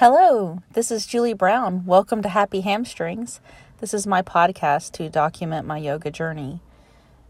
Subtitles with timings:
[0.00, 1.84] Hello, this is Julie Brown.
[1.84, 3.38] Welcome to Happy Hamstrings.
[3.80, 6.60] This is my podcast to document my yoga journey.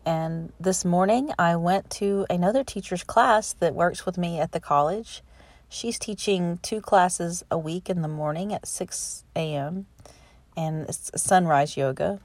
[0.06, 4.60] And this morning I went to another teacher's class that works with me at the
[4.60, 5.24] college.
[5.68, 9.86] She's teaching two classes a week in the morning at 6 a.m.
[10.56, 12.20] and it's sunrise yoga.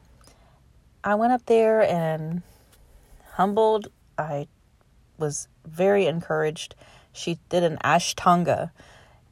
[1.04, 2.43] I went up there and
[3.32, 3.88] humbled.
[4.16, 4.48] I
[5.18, 6.75] was very encouraged.
[7.12, 8.70] She did an Ashtanga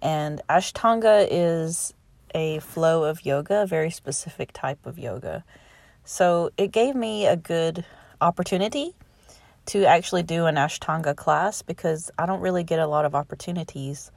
[0.04, 1.94] and Ashtanga is
[2.36, 5.46] a flow of yoga, a very specific type of yoga.
[6.04, 7.86] So it gave me a good
[8.20, 8.94] opportunity
[9.68, 14.12] to actually do an Ashtanga class because I don't really get a lot of opportunities.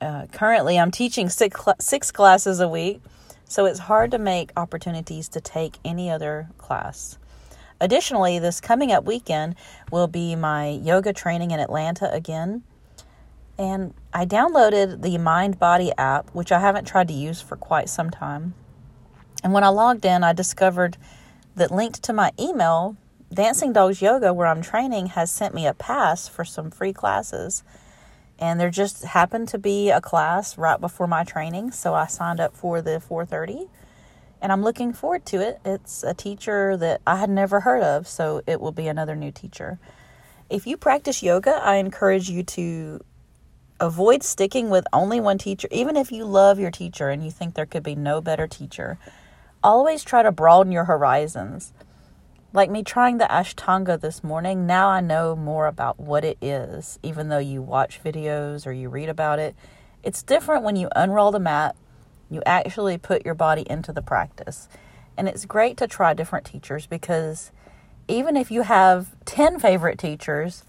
[0.00, 3.00] Uh, currently, I'm teaching six, cl- six classes a week,
[3.46, 7.18] so it's hard to make opportunities to take any other class.
[7.80, 9.54] Additionally, this coming up weekend
[9.90, 12.62] will be my yoga training in Atlanta again.
[13.58, 17.88] And I downloaded the Mind Body app, which I haven't tried to use for quite
[17.88, 18.54] some time.
[19.44, 20.96] And when I logged in, I discovered
[21.56, 22.96] that linked to my email,
[23.32, 27.62] Dancing Dogs Yoga, where I'm training, has sent me a pass for some free classes.
[28.38, 32.40] And there just happened to be a class right before my training, so I signed
[32.40, 33.68] up for the 4:30
[34.42, 35.60] and I'm looking forward to it.
[35.64, 39.30] It's a teacher that I had never heard of, so it will be another new
[39.30, 39.78] teacher.
[40.50, 43.00] If you practice yoga, I encourage you to
[43.82, 47.54] avoid sticking with only one teacher, even if you love your teacher and you think
[47.54, 48.96] there could be no better teacher.
[49.60, 51.72] Always try to broaden your horizons.
[52.52, 57.00] Like me trying the Ashtanga this morning, now I know more about what it is,
[57.02, 59.56] even though you watch videos or you read about it.
[60.04, 61.74] It's different when you unroll the mat,
[62.30, 64.68] you actually put your body into the practice.
[65.16, 67.50] And it's great to try different teachers because
[68.06, 70.62] even if you have 10 favorite teachers,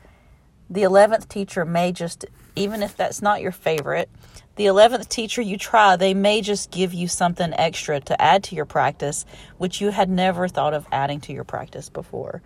[0.67, 2.25] the 11th teacher may just
[2.55, 4.09] even if that's not your favorite,
[4.55, 8.55] the 11th teacher you try, they may just give you something extra to add to
[8.55, 9.25] your practice,
[9.57, 12.41] which you had never thought of adding to your practice before.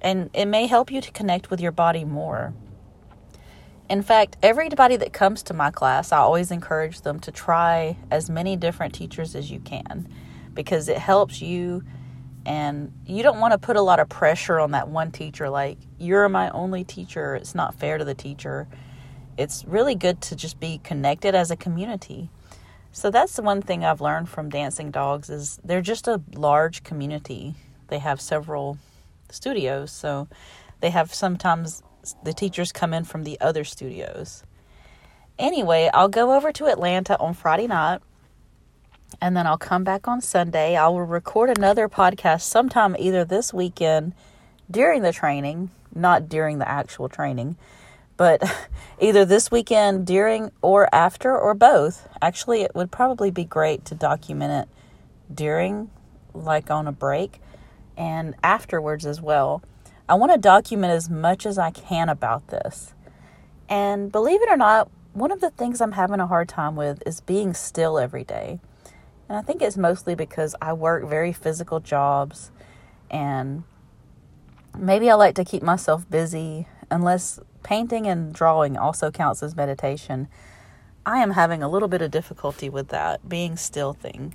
[0.00, 2.54] And it may help you to connect with your body more.
[3.88, 8.30] In fact, everybody that comes to my class, I always encourage them to try as
[8.30, 10.08] many different teachers as you can
[10.54, 11.82] because it helps you
[12.46, 15.78] and you don't want to put a lot of pressure on that one teacher like
[15.98, 18.68] you're my only teacher it's not fair to the teacher
[19.36, 22.30] it's really good to just be connected as a community.
[22.92, 26.84] So that's the one thing I've learned from Dancing Dogs is they're just a large
[26.84, 27.54] community.
[27.88, 28.78] They have several
[29.30, 30.28] studios, so
[30.80, 31.82] they have sometimes
[32.22, 34.44] the teachers come in from the other studios.
[35.38, 38.00] Anyway, I'll go over to Atlanta on Friday night
[39.20, 40.76] and then I'll come back on Sunday.
[40.76, 44.12] I will record another podcast sometime either this weekend
[44.70, 47.56] during the training, not during the actual training,
[48.16, 48.42] but
[49.00, 52.08] either this weekend, during, or after, or both.
[52.22, 55.90] Actually, it would probably be great to document it during,
[56.32, 57.40] like on a break,
[57.96, 59.62] and afterwards as well.
[60.08, 62.94] I want to document as much as I can about this.
[63.68, 67.02] And believe it or not, one of the things I'm having a hard time with
[67.06, 68.60] is being still every day.
[69.28, 72.50] And I think it's mostly because I work very physical jobs
[73.10, 73.64] and
[74.76, 80.28] maybe I like to keep myself busy unless painting and drawing also counts as meditation.
[81.06, 84.34] I am having a little bit of difficulty with that being still thing,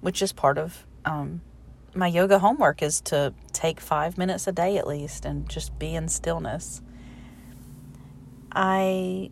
[0.00, 1.40] which is part of um,
[1.94, 5.94] my yoga homework is to take five minutes a day at least and just be
[5.94, 6.82] in stillness.
[8.52, 9.30] I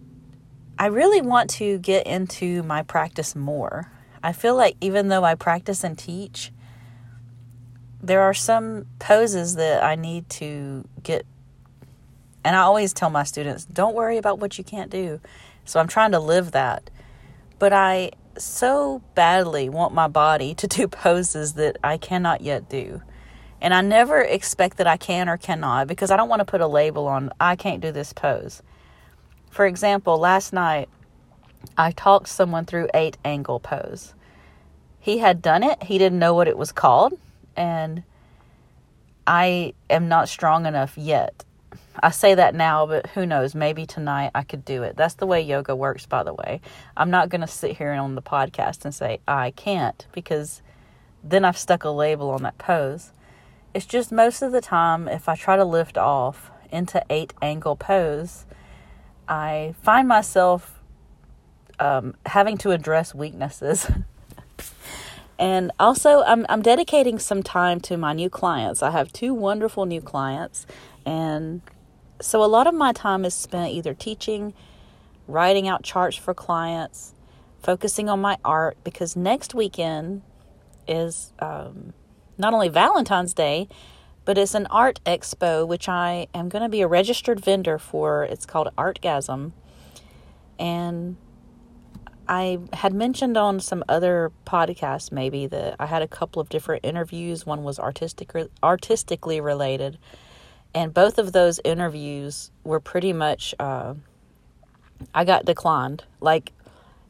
[0.78, 3.90] I really want to get into my practice more.
[4.22, 6.52] I feel like even though I practice and teach,
[8.02, 11.26] there are some poses that I need to get
[12.44, 15.20] and I always tell my students, don't worry about what you can't do.
[15.64, 16.90] So I'm trying to live that.
[17.58, 23.02] But I so badly want my body to do poses that I cannot yet do.
[23.60, 26.60] And I never expect that I can or cannot because I don't want to put
[26.60, 28.60] a label on, I can't do this pose.
[29.50, 30.88] For example, last night
[31.78, 34.14] I talked someone through eight angle pose.
[34.98, 37.14] He had done it, he didn't know what it was called,
[37.56, 38.02] and
[39.26, 41.44] I am not strong enough yet
[42.00, 43.54] I say that now, but who knows?
[43.54, 44.96] Maybe tonight I could do it.
[44.96, 46.60] That's the way yoga works, by the way.
[46.96, 50.62] I'm not going to sit here on the podcast and say I can't because
[51.22, 53.12] then I've stuck a label on that pose.
[53.74, 57.76] It's just most of the time, if I try to lift off into eight angle
[57.76, 58.46] pose,
[59.28, 60.80] I find myself
[61.78, 63.90] um, having to address weaknesses.
[65.38, 68.82] and also, I'm, I'm dedicating some time to my new clients.
[68.82, 70.66] I have two wonderful new clients,
[71.06, 71.62] and
[72.22, 74.54] so a lot of my time is spent either teaching,
[75.26, 77.14] writing out charts for clients,
[77.62, 80.22] focusing on my art because next weekend
[80.86, 81.92] is um,
[82.38, 83.68] not only Valentine's Day,
[84.24, 88.24] but it's an art expo, which I am going to be a registered vendor for.
[88.24, 89.52] It's called Artgasm.
[90.58, 91.16] And
[92.28, 96.84] I had mentioned on some other podcasts, maybe, that I had a couple of different
[96.84, 97.44] interviews.
[97.44, 98.32] One was artistic,
[98.62, 99.98] artistically related.
[100.74, 103.94] And both of those interviews were pretty much, uh,
[105.14, 106.04] I got declined.
[106.20, 106.52] Like,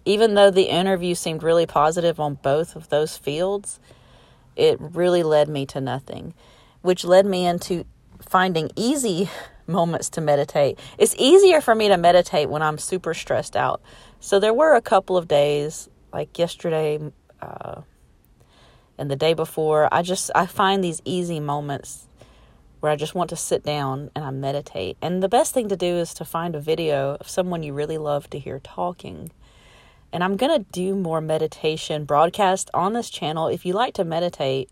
[0.05, 3.79] even though the interview seemed really positive on both of those fields,
[4.56, 6.35] it really led me to nothing,
[6.82, 7.85] which led me into
[8.20, 9.31] finding easy
[9.67, 10.79] moments to meditate.
[10.99, 13.81] It's easier for me to meditate when I'm super stressed out.
[14.19, 16.99] So there were a couple of days, like yesterday
[17.41, 17.82] uh,
[18.99, 22.08] and the day before, I just I find these easy moments
[22.82, 24.96] where I just want to sit down and I meditate.
[25.00, 27.96] And the best thing to do is to find a video of someone you really
[27.96, 29.31] love to hear talking
[30.12, 33.49] and I'm going to do more meditation broadcast on this channel.
[33.49, 34.70] If you like to meditate,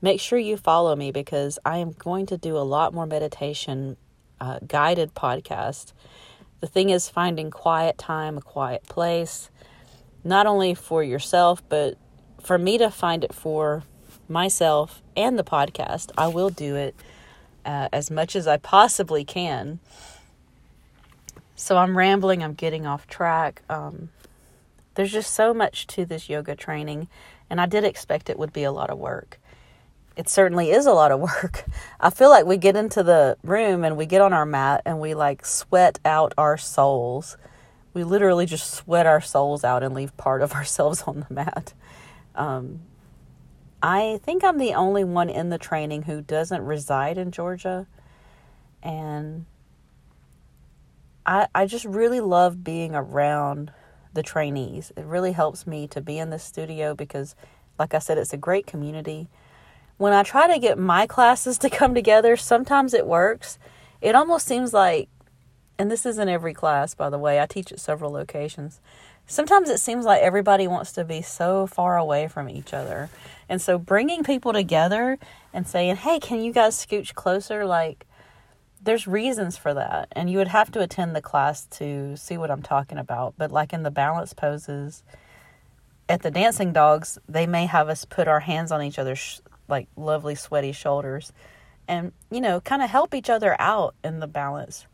[0.00, 3.98] make sure you follow me because I am going to do a lot more meditation
[4.40, 5.92] uh, guided podcast.
[6.60, 9.50] The thing is finding quiet time, a quiet place,
[10.24, 11.98] not only for yourself, but
[12.40, 13.82] for me to find it for
[14.26, 16.10] myself and the podcast.
[16.16, 16.96] I will do it
[17.64, 19.80] uh, as much as I possibly can.
[21.54, 23.62] So I'm rambling, I'm getting off track.
[23.68, 24.10] Um,
[24.94, 27.08] there's just so much to this yoga training,
[27.48, 29.38] and I did expect it would be a lot of work.
[30.16, 31.64] It certainly is a lot of work.
[32.00, 35.00] I feel like we get into the room and we get on our mat and
[35.00, 37.36] we like sweat out our souls.
[37.94, 41.72] We literally just sweat our souls out and leave part of ourselves on the mat.
[42.34, 42.80] Um,
[43.82, 47.88] I think I'm the only one in the training who doesn't reside in Georgia.
[48.80, 49.46] And
[51.26, 53.72] I, I just really love being around
[54.14, 54.92] the trainees.
[54.96, 57.34] It really helps me to be in the studio because,
[57.78, 59.28] like I said, it's a great community.
[59.96, 63.58] When I try to get my classes to come together, sometimes it works.
[64.00, 65.08] It almost seems like,
[65.76, 68.80] and this isn't every class, by the way, I teach at several locations.
[69.32, 73.08] Sometimes it seems like everybody wants to be so far away from each other.
[73.48, 75.18] And so bringing people together
[75.54, 77.64] and saying, hey, can you guys scooch closer?
[77.64, 78.04] Like,
[78.82, 82.50] there's reasons for that and you would have to attend the class to see what
[82.50, 85.04] i'm talking about but like in the balance poses
[86.08, 89.86] at the dancing dogs they may have us put our hands on each other's like
[89.94, 91.32] lovely sweaty shoulders
[91.86, 94.86] and you know kind of help each other out in the balance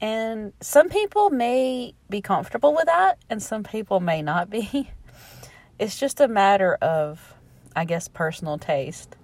[0.00, 4.90] and some people may be comfortable with that and some people may not be
[5.78, 7.34] it's just a matter of
[7.74, 9.16] i guess personal taste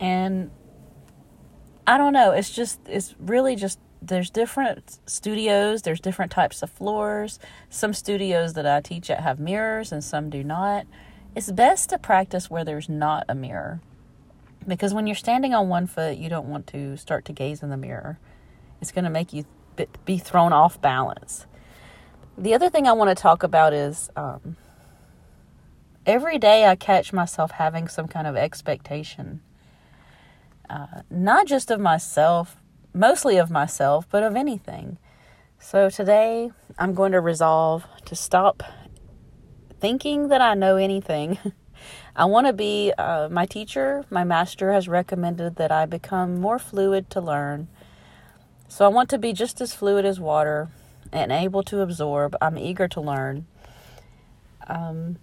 [0.00, 0.50] and
[1.86, 2.32] I don't know.
[2.32, 7.38] It's just, it's really just, there's different studios, there's different types of floors.
[7.68, 10.86] Some studios that I teach at have mirrors and some do not.
[11.34, 13.80] It's best to practice where there's not a mirror.
[14.66, 17.68] Because when you're standing on one foot, you don't want to start to gaze in
[17.68, 18.18] the mirror.
[18.80, 19.44] It's going to make you
[20.04, 21.46] be thrown off balance.
[22.38, 24.56] The other thing I want to talk about is um,
[26.06, 29.40] every day I catch myself having some kind of expectation
[30.68, 32.56] uh, not just of myself,
[32.92, 34.98] mostly of myself, but of anything.
[35.58, 38.62] So today I'm going to resolve to stop
[39.80, 41.38] thinking that I know anything.
[42.16, 46.58] I want to be uh, my teacher, my master has recommended that I become more
[46.58, 47.68] fluid to learn.
[48.68, 50.68] So I want to be just as fluid as water
[51.12, 52.36] and able to absorb.
[52.40, 53.46] I'm eager to learn.
[54.66, 55.18] Um,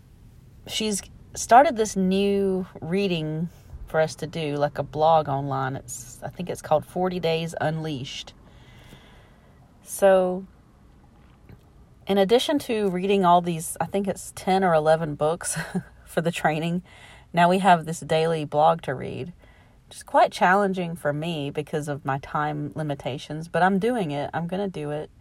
[0.68, 1.02] she's
[1.34, 3.50] started this new reading
[3.88, 5.76] for us to do, like a blog online.
[5.76, 8.34] It's I think it's called 40 Days Unleashed.
[9.84, 10.46] So
[12.08, 15.58] in addition to reading all these, I think it's 10 or 11 books
[16.06, 16.84] for the training,
[17.34, 19.34] now we have this daily blog to read.
[19.92, 24.30] Is quite challenging for me because of my time limitations, but I'm doing it.
[24.34, 25.12] I'm going to do it.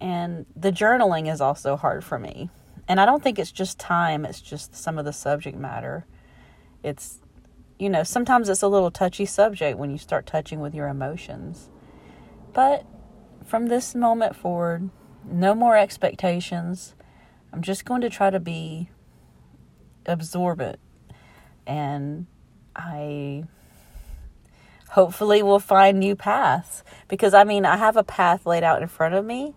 [0.00, 2.48] And the journaling is also hard for me.
[2.88, 6.06] And I don't think it's just time, it's just some of the subject matter.
[6.82, 7.20] It's
[7.78, 11.70] you know, sometimes it's a little touchy subject when you start touching with your emotions.
[12.52, 12.84] But
[13.44, 14.90] from this moment forward,
[15.24, 16.94] no more expectations.
[17.52, 18.90] I'm just going to try to be
[20.06, 20.80] absorbent.
[21.66, 22.26] And
[22.74, 23.44] I
[24.90, 26.82] hopefully we'll find new paths.
[27.08, 29.54] Because I mean, I have a path laid out in front of me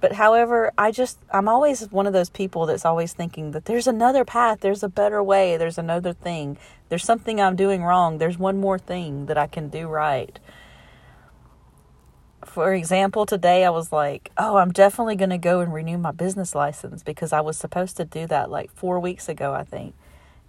[0.00, 3.88] but however, I just, I'm always one of those people that's always thinking that there's
[3.88, 6.56] another path, there's a better way, there's another thing,
[6.88, 10.38] there's something I'm doing wrong, there's one more thing that I can do right.
[12.44, 16.12] for example, today I was like, oh, I'm definitely going to go and renew my
[16.12, 19.94] business license because I was supposed to do that like four weeks ago, I think.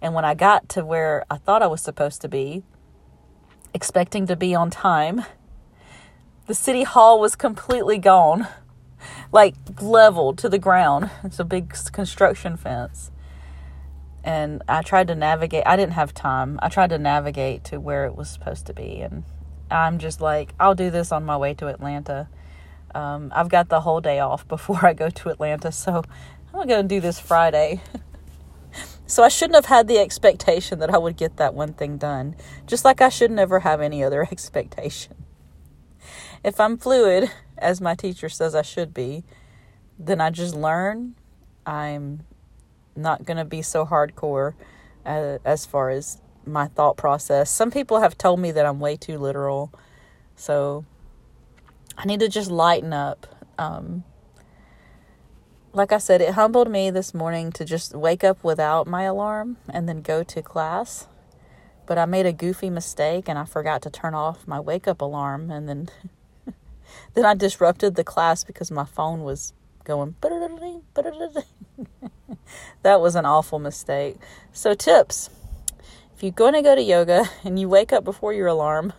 [0.00, 2.62] And when I got to where I thought I was supposed to be,
[3.74, 5.24] expecting to be on time,
[6.46, 8.48] the city hall was completely gone,
[9.32, 11.10] like leveled to the ground.
[11.22, 13.10] It's a big construction fence.
[14.22, 16.58] And I tried to navigate, I didn't have time.
[16.62, 19.00] I tried to navigate to where it was supposed to be.
[19.00, 19.24] And
[19.70, 22.28] I'm just like, I'll do this on my way to Atlanta.
[22.94, 26.02] Um, I've got the whole day off before I go to Atlanta, so
[26.52, 27.80] I'm going to do this Friday.
[29.10, 32.36] so I shouldn't have had the expectation that I would get that one thing done,
[32.66, 35.24] just like I should never have any other expectation.
[36.44, 39.24] If I'm fluid, as my teacher says I should be,
[39.98, 41.16] then I just learn.
[41.66, 42.20] I'm
[42.94, 44.54] not going to be so hardcore
[45.04, 47.50] uh, as far as my thought process.
[47.50, 49.72] Some people have told me that I'm way too literal.
[50.36, 50.84] So
[51.98, 53.26] I need to just lighten up.
[53.58, 54.04] Um,
[55.72, 59.56] like I said, it humbled me this morning to just wake up without my alarm
[59.68, 61.06] and then go to class.
[61.86, 65.00] But I made a goofy mistake and I forgot to turn off my wake up
[65.00, 65.88] alarm and then
[67.14, 69.52] then I disrupted the class because my phone was
[69.84, 70.16] going
[72.82, 74.16] that was an awful mistake.
[74.52, 75.30] So tips
[76.20, 78.92] if you're going to go to yoga and you wake up before your alarm,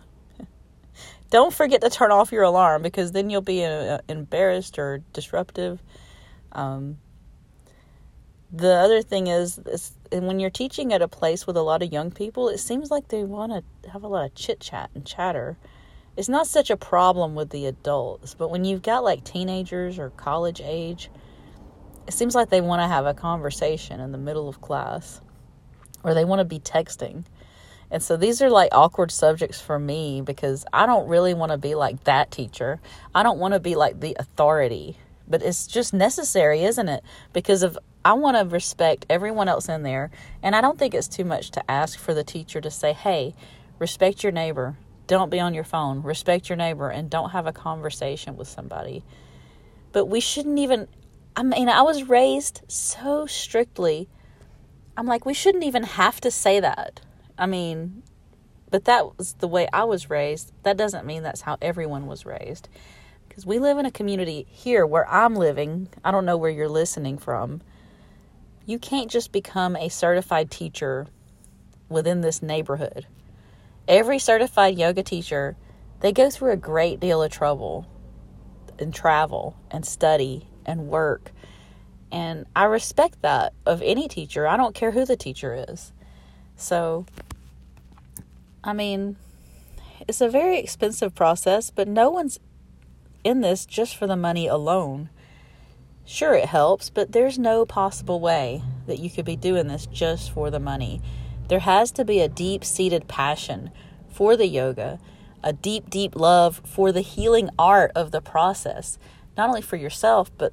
[1.30, 5.80] don't forget to turn off your alarm because then you'll be uh, embarrassed or disruptive.
[6.52, 6.98] Um,
[8.52, 11.92] the other thing is, is when you're teaching at a place with a lot of
[11.92, 15.06] young people, it seems like they want to have a lot of chit chat and
[15.06, 15.56] chatter.
[16.16, 20.10] It's not such a problem with the adults, but when you've got like teenagers or
[20.10, 21.10] college age,
[22.06, 25.22] it seems like they want to have a conversation in the middle of class
[26.04, 27.24] or they want to be texting.
[27.90, 31.58] And so these are like awkward subjects for me because I don't really want to
[31.58, 32.80] be like that teacher.
[33.14, 34.96] I don't want to be like the authority,
[35.32, 37.02] but it's just necessary, isn't it?
[37.32, 40.10] Because of I want to respect everyone else in there,
[40.42, 43.34] and I don't think it's too much to ask for the teacher to say, "Hey,
[43.80, 44.76] respect your neighbor.
[45.08, 46.02] Don't be on your phone.
[46.02, 49.02] Respect your neighbor and don't have a conversation with somebody."
[49.90, 50.86] But we shouldn't even
[51.34, 54.08] I mean, I was raised so strictly
[54.96, 57.00] I'm like, we shouldn't even have to say that.
[57.38, 58.02] I mean,
[58.70, 60.52] but that was the way I was raised.
[60.64, 62.68] That doesn't mean that's how everyone was raised.
[63.32, 65.88] Because we live in a community here where I'm living.
[66.04, 67.62] I don't know where you're listening from.
[68.66, 71.06] You can't just become a certified teacher
[71.88, 73.06] within this neighborhood.
[73.88, 75.56] Every certified yoga teacher,
[76.00, 77.86] they go through a great deal of trouble
[78.78, 81.32] and travel and study and work
[82.12, 84.46] and I respect that of any teacher.
[84.46, 85.94] I don't care who the teacher is.
[86.56, 87.06] So,
[88.62, 89.16] I mean,
[90.06, 92.38] it's a very expensive process, but no one's
[93.24, 95.10] in this just for the money alone.
[96.04, 100.32] Sure, it helps, but there's no possible way that you could be doing this just
[100.32, 101.00] for the money.
[101.48, 103.70] There has to be a deep seated passion
[104.08, 104.98] for the yoga,
[105.42, 108.98] a deep, deep love for the healing art of the process,
[109.36, 110.52] not only for yourself, but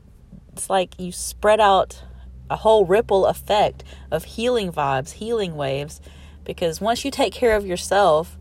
[0.53, 2.03] it's like you spread out
[2.49, 6.01] a whole ripple effect of healing vibes, healing waves,
[6.43, 8.38] because once you take care of yourself,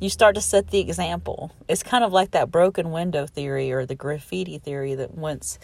[0.00, 1.52] you start to set the example.
[1.68, 5.58] It's kind of like that broken window theory or the graffiti theory that once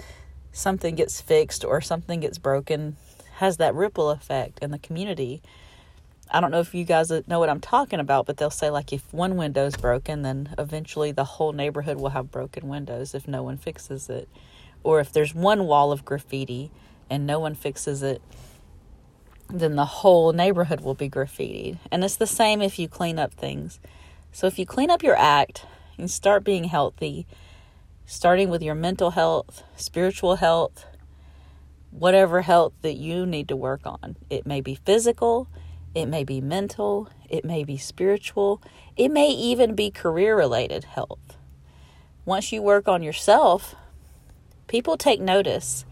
[0.52, 2.96] something gets fixed or something gets broken,
[3.36, 5.42] has that ripple effect in the community.
[6.30, 8.92] I don't know if you guys know what I'm talking about, but they'll say, like,
[8.92, 13.28] if one window is broken, then eventually the whole neighborhood will have broken windows if
[13.28, 14.28] no one fixes it
[14.84, 16.70] or if there's one wall of graffiti
[17.08, 18.22] and no one fixes it,
[19.48, 21.78] then the whole neighborhood will be graffitied.
[21.90, 23.78] And it's the same if you clean up things.
[24.32, 27.26] So if you clean up your act and start being healthy,
[28.06, 30.86] starting with your mental health, spiritual health,
[31.90, 34.16] whatever health that you need to work on.
[34.30, 35.48] It may be physical,
[35.94, 38.60] it may be mental, it may be spiritual,
[38.96, 41.36] it may even be career related health.
[42.24, 43.74] Once you work on yourself,
[44.72, 45.84] People take notice,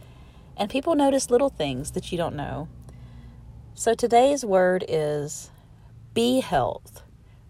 [0.56, 2.66] and people notice little things that you don't know.
[3.74, 5.50] So today's word is
[6.14, 7.02] be health,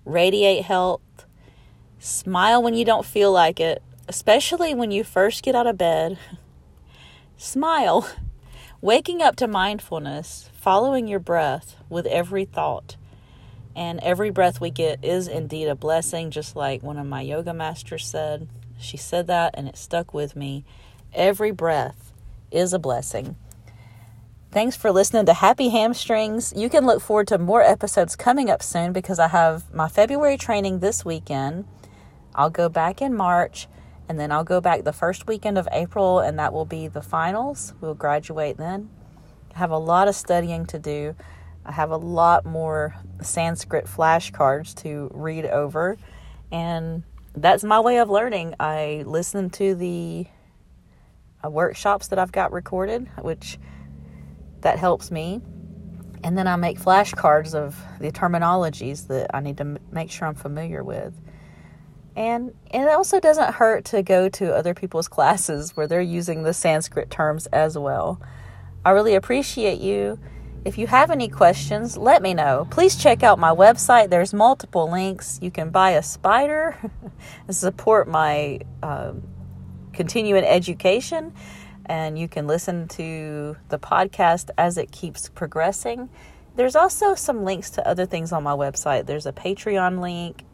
[0.05, 1.01] radiate health,
[1.99, 6.19] smile when you don't feel like it, especially when you first get out of bed.
[7.37, 8.09] smile.
[8.83, 12.97] Waking up to mindfulness, following your breath with every thought.
[13.77, 17.55] And every breath we get is indeed a blessing, just like one of my yoga
[17.55, 18.49] masters said.
[18.79, 20.65] She said that, and it stuck with me.
[21.13, 22.13] Every breath
[22.51, 23.37] is a blessing.
[24.53, 26.53] Thanks for listening to Happy Hamstrings.
[26.57, 30.37] You can look forward to more episodes coming up soon because I have my February
[30.37, 31.67] training this weekend.
[32.35, 33.69] I'll go back in March
[34.11, 37.01] And then I'll go back the first weekend of April, and that will be the
[37.01, 37.75] finals.
[37.81, 38.91] We'll graduate then.
[39.55, 41.15] I have a lot of studying to do.
[41.65, 45.97] I have a lot more Sanskrit flashcards to read over,
[46.51, 47.05] and
[47.37, 48.57] that's my way of learning.
[48.59, 50.27] I listen to the
[51.45, 53.61] uh, workshops that I've got recorded, which
[54.63, 55.41] that helps me.
[56.23, 60.29] And then I make flashcards of the terminologies that I need to m- make sure
[60.29, 61.15] I'm familiar with.
[62.15, 66.53] And it also doesn't hurt to go to other people's classes where they're using the
[66.53, 68.21] Sanskrit terms as well.
[68.85, 70.19] I really appreciate you.
[70.63, 72.67] If you have any questions, let me know.
[72.71, 74.11] Please check out my website.
[74.11, 75.39] There's multiple links.
[75.41, 76.77] You can buy a spider
[77.47, 79.23] and support my um,
[79.95, 81.33] continuing education,
[81.91, 86.09] and you can listen to the podcast as it keeps progressing.
[86.55, 89.07] There's also some links to other things on my website.
[89.07, 90.45] There's a Patreon link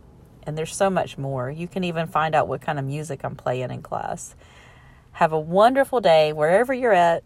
[0.44, 1.50] and there's so much more.
[1.50, 4.34] You can even find out what kind of music I'm playing in class.
[5.12, 7.22] Have a wonderful day wherever you're at.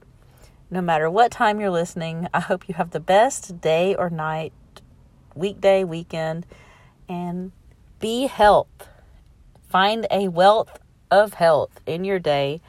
[0.73, 4.53] No matter what time you're listening, I hope you have the best day or night,
[5.37, 6.47] weekday, weekend,
[7.09, 7.53] and
[8.01, 8.89] be health.
[9.69, 10.81] Find a wealth
[11.13, 12.61] of health in your day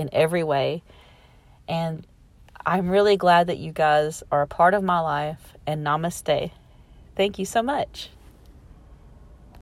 [0.00, 0.82] in every way.
[1.68, 2.06] And
[2.66, 5.54] I'm really glad that you guys are a part of my life.
[5.66, 6.50] And namaste.
[7.16, 8.10] Thank you so much.